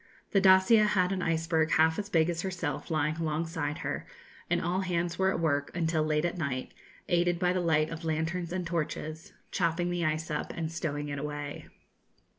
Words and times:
The 0.31 0.41
'Dacia' 0.41 0.87
had 0.87 1.11
an 1.11 1.21
iceberg 1.21 1.69
half 1.73 1.99
as 1.99 2.09
big 2.09 2.27
as 2.31 2.41
herself 2.41 2.89
lying 2.89 3.17
alongside 3.17 3.77
her, 3.85 4.07
and 4.49 4.59
all 4.59 4.79
hands 4.81 5.19
were 5.19 5.29
at 5.29 5.39
work 5.39 5.69
until 5.77 6.01
late 6.03 6.25
at 6.25 6.39
night, 6.39 6.73
aided 7.07 7.37
by 7.37 7.53
the 7.53 7.61
light 7.61 7.91
of 7.91 8.03
lanterns 8.03 8.51
and 8.51 8.65
torches, 8.65 9.31
chopping 9.51 9.91
the 9.91 10.03
ice 10.03 10.31
up 10.31 10.51
and 10.57 10.71
stowing 10.71 11.09
it 11.09 11.19
away. 11.19 11.67